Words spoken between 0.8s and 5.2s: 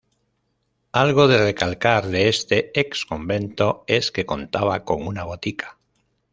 Algo de recalcar de este ex convento, es que contaba con